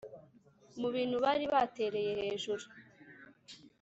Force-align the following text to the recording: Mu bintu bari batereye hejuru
Mu 0.79 0.89
bintu 0.95 1.15
bari 1.23 1.45
batereye 1.53 2.11
hejuru 2.21 2.63